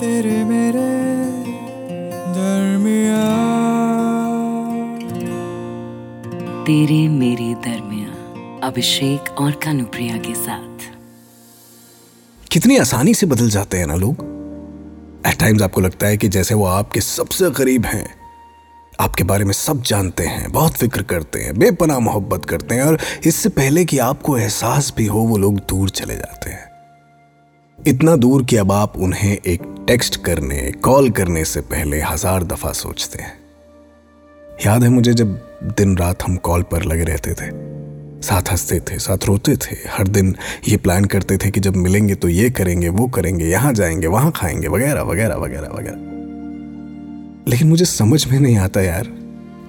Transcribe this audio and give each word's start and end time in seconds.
तेरे 0.00 0.44
मेरे 0.44 0.82
दरमिया 2.32 3.24
तेरे 6.64 7.08
मेरे 7.08 7.54
दरमिया 7.54 8.08
अभिषेक 8.66 9.40
और 9.40 9.50
कानुप्रिया 9.50 10.16
के 10.16 10.34
साथ। 10.34 10.86
कितनी 12.50 12.76
आसानी 12.76 13.14
से 13.14 13.26
बदल 13.26 13.50
जाते 13.50 13.78
हैं 13.78 13.86
ना 13.86 13.94
लोग? 13.94 14.14
एट 15.26 15.38
टाइम्स 15.38 15.62
आपको 15.62 15.80
लगता 15.80 16.06
है 16.06 16.16
कि 16.16 16.28
जैसे 16.28 16.54
वो 16.54 16.64
आपके 16.64 17.00
सबसे 17.00 17.50
करीब 17.50 17.86
हैं। 17.86 18.14
आपके 19.00 19.24
बारे 19.24 19.44
में 19.44 19.52
सब 19.52 19.82
जानते 19.82 20.26
हैं 20.26 20.52
बहुत 20.52 20.72
फ़िक्र 20.72 21.02
करते 21.02 21.38
हैं 21.38 21.58
बेपनाह 21.58 21.98
मोहब्बत 21.98 22.44
करते 22.44 22.74
हैं 22.74 22.82
और 22.82 22.98
इससे 23.26 23.48
पहले 23.48 23.84
कि 23.84 23.98
आपको 23.98 24.38
एहसास 24.38 24.94
भी 24.96 25.06
हो 25.06 25.20
वो 25.20 25.36
लोग 25.36 25.58
दूर 25.58 25.90
चले 25.90 26.16
जाते 26.16 26.50
हैं। 26.50 26.70
इतना 27.86 28.16
दूर 28.16 28.44
कि 28.44 28.56
अब 28.56 28.72
आप 28.72 28.96
उन्हें 28.96 29.38
एक 29.46 29.79
टेक्स्ट 29.90 30.16
करने, 30.16 30.56
कॉल 30.82 31.10
करने 31.10 31.44
से 31.44 31.60
पहले 31.60 32.00
हज़ार 32.00 32.42
दफ़ा 32.42 32.70
सोचते 32.72 33.22
हैं। 33.22 33.32
याद 34.66 34.82
है 34.82 34.88
मुझे 34.88 35.12
जब 35.12 35.32
दिन 35.78 35.96
रात 35.98 36.22
हम 36.22 36.36
कॉल 36.36 36.62
पर 36.62 36.82
लगे 36.82 37.04
रहते 37.04 37.32
थे, 37.32 37.48
साथ 38.22 38.50
हँसते 38.52 38.78
थे, 38.80 38.98
साथ 38.98 39.26
रोते 39.26 39.56
थे, 39.56 39.76
हर 39.90 40.08
दिन 40.08 40.34
ये 40.68 40.76
प्लान 40.76 41.04
करते 41.04 41.36
थे 41.36 41.50
कि 41.50 41.60
जब 41.60 41.76
मिलेंगे 41.76 42.14
तो 42.14 42.28
ये 42.28 42.50
करेंगे, 42.50 42.88
वो 42.88 43.06
करेंगे, 43.08 43.44
यहाँ 43.46 43.72
जाएँगे, 43.72 44.06
वहाँ 44.06 44.32
खाएँगे, 44.36 44.68
वगैरह 44.68 45.02
वगैरह 45.02 45.34
वगैरह 45.34 45.74
वगैरह। 45.74 45.96
लेकिन 47.50 47.68
मुझे 47.68 47.84
समझ 47.84 48.26
में 48.26 48.38
नहीं 48.40 48.56
आता 48.58 48.80
यार 48.80 49.12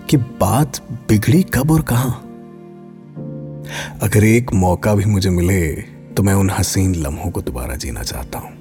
कि 0.10 0.18
बात 0.18 0.82
बिगड़ी 1.10 1.44
कब 1.44 1.72
और 1.72 1.82
कहाँ। 1.82 2.14
अगर 4.02 4.24
एक 4.24 4.54
मौका 4.54 4.96
भी 4.96 5.06
मुझे 5.06 5.30
मिले 5.30 5.72
तो 6.14 6.24
मैं 6.24 6.34
उन 6.34 6.50
हसीन 6.50 6.96
लम्हों 6.96 7.32
को 7.32 7.42
दोबारा 7.42 7.76
जीना 7.76 8.04
चाहता 8.04 8.40
हूँ। 8.40 8.61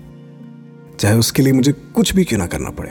चाहे 1.00 1.16
उसके 1.16 1.42
लिए 1.42 1.52
मुझे 1.52 1.72
कुछ 1.72 2.14
भी 2.14 2.24
क्यों 2.24 2.38
ना 2.38 2.46
करना 2.46 2.70
पड़े। 2.70 2.90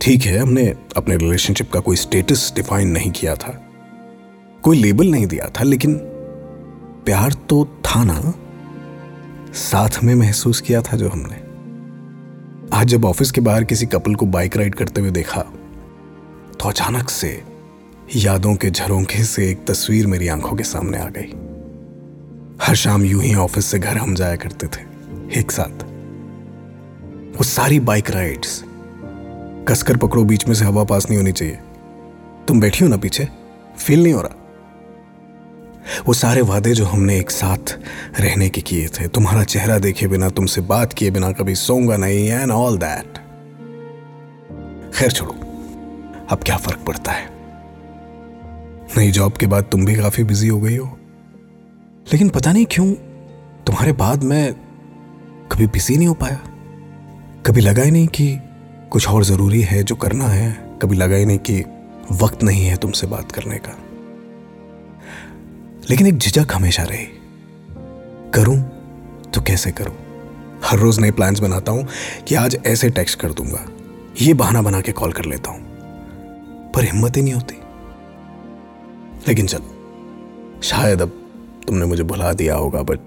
ठीक 0.00 0.22
है, 0.22 0.38
हमने 0.38 0.66
अपने 0.96 1.16
रिलेशनशिप 1.16 1.70
का 1.72 1.80
कोई 1.80 1.96
स्टेटस 1.96 2.52
डिफाइन 2.56 2.88
नहीं 2.88 3.10
किया 3.10 3.34
था। 3.34 3.50
कोई 4.62 4.76
लेबल 4.76 5.06
नहीं 5.06 5.26
दिया 5.26 5.48
था, 5.50 5.64
लेकिन 5.64 5.94
प्यार 7.04 7.32
तो 7.48 7.64
था 7.86 8.04
ना। 8.04 8.34
साथ 9.54 10.02
में 10.04 10.14
महसूस 10.14 10.60
किया 10.60 10.82
था 10.82 10.96
जो 10.96 11.08
हमने। 11.08 11.36
आज 12.76 12.86
जब 12.86 13.04
ऑफ़िस 13.04 13.30
के 13.30 13.40
बाहर 13.40 13.64
किसी 13.64 13.86
कपल 13.86 14.14
को 14.14 14.26
बाइक 14.26 14.56
राइड 14.56 14.74
करते 14.74 15.00
हुए 15.00 15.10
देखा 15.10 15.42
तो 16.52 16.68
अचानक 16.68 17.10
से 17.10 17.42
यादों 18.16 18.54
के 18.54 18.70
झरोंके 18.70 19.24
से 19.24 19.50
एक 19.50 19.64
तस्वीर 19.66 20.06
मेरी 20.06 20.28
आँखों 20.28 20.56
के 20.56 20.64
सामने 20.64 20.98
आ 20.98 21.08
गई। 21.08 21.32
हर 22.62 22.74
शाम 22.74 23.04
यूँ 23.04 23.22
ही 23.22 23.34
ऑफ़िस 23.34 23.66
से 23.66 23.78
घर 23.78 23.96
हम 23.96 24.14
जाया 24.14 24.36
करते 24.36 24.66
थे, 24.66 24.82
एक 25.40 25.50
साथ। 25.50 25.87
वो 27.36 27.44
सारी 27.44 27.80
बाइक 27.80 28.10
राइड्स 28.10 28.62
कसकर 29.68 29.96
पकड़ो 29.96 30.24
बीच 30.24 30.46
में 30.48 30.54
से 30.54 30.64
हवा 30.64 30.84
पास 30.84 31.06
नहीं 31.10 31.18
होनी 31.18 31.32
चाहिए। 31.32 31.58
तुम 32.48 32.60
बैठी 32.60 32.84
हो 32.84 32.90
ना 32.90 32.96
पीछे? 32.96 33.28
फील 33.78 34.02
नहीं 34.02 34.12
हो 34.12 34.20
रहा। 34.20 34.34
वो 36.06 36.12
सारे 36.12 36.42
वादे 36.42 36.72
जो 36.74 36.84
हमने 36.84 37.18
एक 37.18 37.30
साथ 37.30 37.78
रहने 38.20 38.48
के 38.48 38.60
किए 38.60 38.88
थे, 38.88 39.08
तुम्हारा 39.08 39.44
चेहरा 39.44 39.78
देखे 39.78 40.08
बिना, 40.08 40.28
तुमसे 40.28 40.60
बात 40.60 40.92
किए 40.92 41.10
बिना 41.10 41.32
कभी 41.32 41.54
सोऊँगा 41.54 41.96
नहीं 41.96 42.28
एंड 42.28 42.50
ऑल 42.50 42.78
दैट 42.78 43.18
खैर 44.94 45.10
छोड़ो, 45.10 45.32
अब 46.30 46.40
क्या 46.46 46.56
फ़र्क 46.56 46.78
पड़ता 46.86 47.12
है? 47.12 47.30
नई 48.96 49.10
जॉब 49.10 49.32
के 49.32 49.46
बाद 49.46 49.64
तुम 49.64 49.84
भी 49.84 49.94
काफ़ी 49.94 50.24
बिज़ी 50.24 50.48
हो 50.48 50.60
गई 50.60 50.76
हो। 50.76 50.98
लेकिन 52.12 52.28
पता 52.28 52.52
नहीं 52.52 52.66
क्यों, 52.70 52.92
तुम्हारे 53.66 53.92
बाद 53.92 54.22
मैं 54.22 54.52
कभी 55.52 55.66
बिज़ी 55.66 55.96
नहीं 55.96 56.08
हो 56.08 56.14
पाया। 56.14 56.40
कभी 57.46 57.60
लगा 57.60 57.82
ही 57.82 57.90
नहीं 57.90 58.06
कि 58.06 58.40
कुछ 58.90 59.08
और 59.08 59.24
ज़रूरी 59.24 59.62
है 59.62 59.82
जो 59.82 59.94
करना 59.94 60.24
है। 60.24 60.78
कभी 60.82 60.96
लगा 60.96 61.16
ही 61.16 61.26
नहीं 61.26 61.38
कि 61.38 61.64
वक्त 62.12 62.42
नहीं 62.42 62.64
है 62.64 62.76
तुमसे 62.76 63.06
बात 63.06 63.32
करने 63.32 63.58
का। 63.58 63.78
लेकिन 65.90 66.06
एक 66.06 66.18
झिझक 66.18 66.46
हमेशा 66.52 66.82
रही। 66.82 67.06
करूँ 68.34 68.60
तो 69.34 69.40
कैसे 69.40 69.70
करूँ? 69.70 69.94
हर 70.64 70.78
रोज 70.78 71.00
नए 71.00 71.10
प्लान्स 71.10 71.40
बनाता 71.40 71.72
हूँ 71.72 71.88
कि 72.28 72.34
आज 72.34 72.58
ऐसे 72.66 72.90
टेक्स्ट 72.90 73.20
कर 73.20 73.32
दूँगा। 73.32 73.66
ये 74.22 74.34
बहाना 74.34 74.62
बना 74.62 74.80
के 74.80 74.92
कॉल 74.92 75.12
कर 75.12 75.24
लेता 75.24 75.50
हूँ। 75.50 75.60
पर 76.72 76.84
हिम्मत 76.84 77.16
ही 77.16 77.22
नहीं 77.22 77.34
होती। 77.34 77.54
लेकिन 79.28 79.46
चलो, 79.46 79.74
शायद 80.62 81.02
अब 81.02 81.08
तुमने 81.66 81.86
मुझे 81.86 82.02
भुला 82.02 82.32
दिया 82.32 82.54
होगा 82.54 82.82
but 82.82 83.00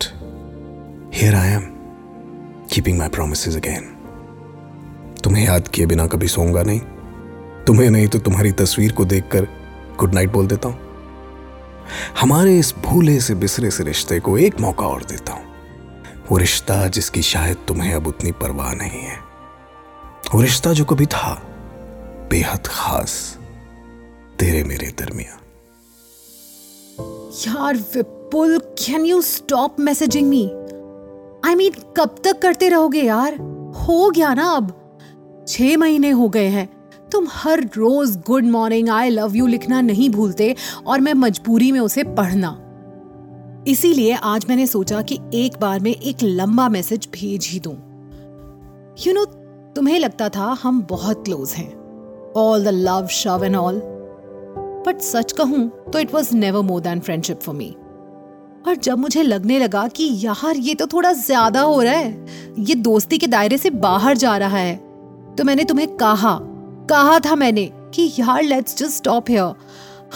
here 1.14 1.36
I 1.36 1.50
am 1.50 1.62
keeping 2.72 2.98
my 2.98 3.08
promise 3.08 3.56
again 3.56 3.98
तुम्हें 5.32 5.46
याद 5.46 5.68
किए 5.68 5.86
बिना 5.86 6.06
कभी 6.08 6.28
सोऊँगा 6.28 6.62
नहीं। 6.64 6.80
तुम्हें 7.68 7.90
नहीं 7.90 8.08
तो 8.08 8.20
तुम्हारी 8.20 8.52
तस्वीर 8.52 8.92
को 8.92 9.04
देखकर 9.06 9.46
गुड 10.00 10.14
नाइट 10.14 10.32
बोल 10.32 10.48
देता 10.48 10.70
हूँ। 10.70 10.80
हमारे 12.20 12.58
इस 12.60 12.74
भूले 12.84 13.20
से 13.20 13.36
बिसरे 13.36 13.72
से 13.72 13.84
रिश्ते 13.84 14.20
को 14.20 14.38
एक 14.38 14.60
मौका 14.62 14.88
और 14.88 15.04
देता 15.04 15.34
हूँ। 15.34 15.44
वो 16.32 16.38
रिश्ता 16.38 16.88
जिसकी 16.88 17.22
शायद 17.22 17.58
तुम्हें 17.68 17.94
अब 17.94 18.08
उतनी 18.08 18.32
परवाह 18.32 18.74
नहीं 18.74 19.02
है। 19.02 19.16
वो 20.34 20.42
रिश्ता 20.42 20.74
जो 20.74 20.86
कभी 20.86 21.06
था, 21.06 21.34
बेहद 22.32 22.68
खास, 22.68 23.16
तेरे 24.40 24.64
मेरे 24.64 24.88
दरमिया 25.00 25.40
यार 27.48 27.78
Vipul 27.96 28.58
can 28.58 29.06
you 29.06 29.22
stop 29.22 29.80
messaging 29.80 30.30
me 30.30 30.44
I 31.46 31.56
mean 31.56 31.82
कब 31.98 32.22
तक 32.24 32.42
करते 32.42 32.70
रहोगे 32.70 33.02
यार? 33.02 33.40
हो 33.82 34.10
गया 34.10 34.34
ना 34.34 34.52
अब। 34.52 34.78
छह 35.52 35.78
महीने 35.78 36.10
हो 36.10 36.28
गए 36.30 36.48
हैं। 36.48 36.68
तुम 37.12 37.28
हर 37.32 37.62
रोज 37.76 38.16
good 38.28 38.46
morning 38.46 38.90
I 38.90 39.10
love 39.10 39.36
you 39.36 39.48
लिखना 39.48 39.80
नहीं 39.82 40.10
भूलते 40.10 40.56
और 40.88 41.00
मैं 41.00 41.14
मजबूरी 41.14 41.72
में 41.72 41.80
उसे 41.80 42.04
पढ़ना। 42.04 42.50
इसीलिए 43.68 44.14
आज 44.14 44.46
मैंने 44.50 44.68
सोचा 44.68 45.02
कि 45.02 45.20
एक 45.34 45.58
बार 45.62 45.80
में 45.80 45.92
एक 45.92 46.24
लंबा 46.24 46.68
मैसेज 46.70 47.08
भेज 47.14 47.48
ही 47.52 47.60
दूँ। 47.60 47.74
यू 48.98 49.14
नो 49.14 49.26
तुम्हें 49.76 50.00
लगता 50.00 50.30
था 50.30 50.46
हम 50.64 50.82
बहुत 50.82 51.24
क्लोज 51.26 51.52
हैं। 51.52 51.72
ऑल 52.38 52.64
द 52.64 52.68
लव 52.68 53.08
शव 53.08 53.44
एंड 53.46 53.56
ऑल 53.56 53.82
बट 54.86 55.02
सच 55.02 55.32
कहूँ 55.32 55.68
तो 55.94 56.00
it 56.00 56.14
was 56.14 56.36
never 56.36 56.62
more 56.62 56.82
than 56.82 57.00
friendship 57.00 57.42
for 57.42 57.56
me 57.56 57.76
और 58.68 58.76
जब 58.76 58.98
मुझे 58.98 59.24
लगने 59.24 59.60
लगा 59.60 59.88
कि 59.88 60.10
यार, 60.24 60.58
ये 60.58 60.76
तो 60.76 60.88
थोड़ा 60.88 61.12
ज़्यादा 61.14 61.62
हो 61.62 61.82
रहा 61.82 61.94
है। 61.94 62.26
ये 62.60 62.76
दोस्ती 62.78 63.18
के 63.18 63.28
दायरे 63.28 63.58
से 63.58 63.70
बाहर 63.70 64.18
जा 64.18 64.38
रहा 64.38 64.58
है। 64.58 64.91
तो 65.42 65.46
मैंने 65.46 65.64
तुम्हें 65.64 65.88
कहा 65.98 66.40
कहा 66.90 67.20
था 67.20 67.36
मैंने 67.36 67.72
कि 67.94 68.04
यार 68.20 68.44
लेट्स 68.44 68.78
जस्ट 68.78 68.92
स्टॉप 68.92 69.30
हियर 69.30 69.54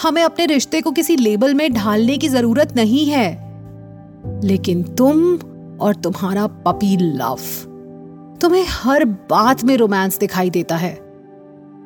हमें 0.02 0.22
अपने 0.22 0.46
रिश्ते 0.46 0.80
को 0.80 0.90
किसी 0.90 1.16
लेबल 1.16 1.54
में 1.54 1.72
ढालने 1.72 2.18
की 2.18 2.28
ज़रूरत 2.28 2.76
नहीं 2.76 3.06
है। 3.06 3.30
लेकिन 4.44 4.82
तुम 4.82 5.34
और 5.80 5.94
तुम्हारा 5.94 6.46
पपी 6.46 6.96
लव 6.96 7.38
तुम्हें 8.40 8.64
हर 8.68 9.04
बात 9.04 9.64
में 9.64 9.76
रोमांस 9.76 10.18
दिखाई 10.18 10.50
देता 10.50 10.76
है। 10.76 10.94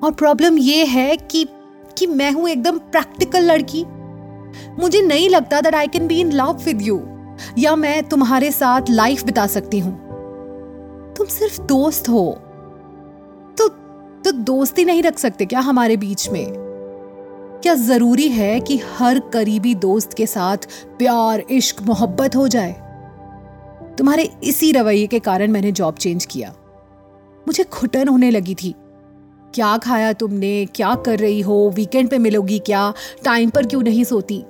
और 0.04 0.12
प्रॉब्लम 0.12 0.58
यह 0.58 0.90
है 0.90 1.16
कि 1.16 1.46
कि 1.98 2.06
मैं 2.06 2.32
हूँ 2.32 2.48
एकदम 2.48 2.78
प्रैक्टिकल 2.78 3.44
लड़की। 3.44 3.84
मुझे 4.78 5.02
नहीं 5.02 5.28
लगता 5.28 5.60
that 5.60 5.74
I 5.74 5.86
can 5.86 6.06
be 6.06 6.20
in 6.20 6.32
love 6.32 6.52
with 6.64 6.82
you 6.82 7.00
या 7.58 7.76
मैं 7.76 8.02
तुम्हारे 8.02 8.52
साथ 8.52 8.82
लाइफ 8.90 9.24
बिता 9.24 9.46
सकती 9.46 9.78
हूँ। 9.78 9.98
तुम 11.14 11.26
सिर्फ़ 11.26 11.62
दोस्त 11.62 12.08
हो। 12.08 12.42
तो 14.30 14.36
दोस्ती 14.36 14.84
नहीं 14.84 15.02
रख 15.02 15.18
सकते 15.18 15.46
क्या 15.46 15.60
हमारे 15.60 15.96
बीच 15.96 16.28
में? 16.28 16.46
क्या 17.62 17.74
ज़रूरी 17.74 18.28
है 18.28 18.60
कि 18.60 18.80
हर 18.98 19.18
करीबी 19.18 19.74
दोस्त 19.74 20.14
के 20.14 20.26
साथ 20.26 20.56
प्यार, 20.98 21.41
इश्क, 21.50 21.82
मोहब्बत 21.82 22.36
हो 22.36 22.48
जाए? 22.48 22.72
तुम्हारे 23.98 24.30
इसी 24.44 24.72
रवैये 24.72 25.06
के 25.06 25.19
कारण 25.19 25.50
मैंने 25.50 25.72
जॉब 25.72 25.94
चेंज 25.94 26.24
किया। 26.24 26.54
मुझे 27.48 27.64
घुटन 27.72 28.08
होने 28.08 28.31
लगी 28.31 28.55
थी। 28.55 28.75
क्या 29.55 29.78
खाया 29.78 30.12
तुमने? 30.12 30.66
क्या 30.66 30.94
कर 30.94 31.19
रही 31.19 31.40
हो? 31.40 31.72
वीकेंड 31.75 32.08
पे 32.08 32.19
मिलोगी 32.19 32.58
क्या? 32.58 32.94
टाइम 33.25 33.50
पर 33.50 33.66
क्यों 33.66 33.82
नहीं 33.82 34.05
सोती? 34.05 34.44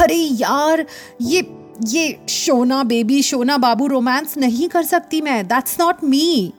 अरे 0.00 0.16
यार, 0.16 0.86
ये 1.22 1.56
ये 1.84 2.18
शोना 2.28 2.82
बेबी 2.82 3.22
शोना 3.22 3.58
बाबू 3.58 3.86
रोमांस 3.86 4.36
नहीं 4.36 4.68
कर 4.68 4.82
सकती 4.82 5.20
मैं। 5.20 5.46
दैट्स 5.46 5.80
नॉट 5.80 5.96
मी 6.04 6.52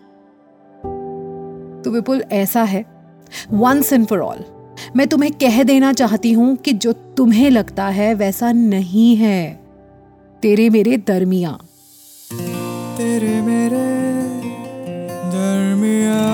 तो 1.83 1.91
विपुल 1.91 2.24
ऐसा 2.31 2.63
है। 2.63 2.85
वंस 3.51 3.94
एंड 3.94 4.07
फॉर 4.07 4.19
ऑल 4.19 4.44
मैं 4.95 5.07
तुम्हें 5.07 5.31
कह 5.31 5.63
देना 5.63 5.94
चाहती 5.94 6.31
हूँ 6.31 6.56
कि 6.56 6.74
जो 6.74 6.91
तुम्हें 6.94 7.50
लगता 7.50 7.88
है 7.88 8.13
वैसा 8.13 8.51
नहीं 8.51 9.15
है। 9.15 9.59
तेरे 10.41 10.69
मेरे 10.69 10.97
दरमिया। 10.97 11.57
तेरे 12.97 13.41
मेरे 13.41 13.85
दरमिया। 15.31 16.25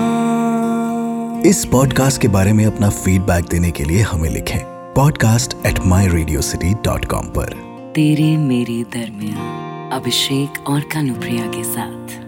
इस 1.50 1.64
पॉडकास्ट 1.64 2.20
के 2.20 2.28
बारे 2.28 2.52
में 2.52 2.64
अपना 2.66 2.88
फीडबैक 2.90 3.44
देने 3.44 3.70
के 3.70 3.84
लिए 3.84 4.02
हमें 4.02 4.30
लिखें 4.30 4.58
podcast 4.94 5.66
at 5.66 5.80
my 5.86 6.08
radio 6.08 6.40
city 6.40 6.74
dot 6.74 7.04
com 7.04 7.26
पर। 7.26 7.52
तेरे 7.94 8.36
मेरे 8.36 8.82
दरमिया 8.82 9.90
अभिषेक 9.96 10.68
और 10.68 10.80
कानुप्रिया 10.80 11.46
के 11.46 11.64
साथ। 11.64 12.23